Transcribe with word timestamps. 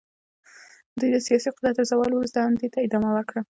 دوی 0.99 1.09
د 1.13 1.17
سیاسي 1.27 1.49
قدرت 1.55 1.75
له 1.79 1.83
زوال 1.91 2.11
وروسته 2.13 2.37
هم 2.41 2.53
دې 2.59 2.67
ته 2.73 2.79
ادامه 2.85 3.09
ورکړه. 3.13 3.41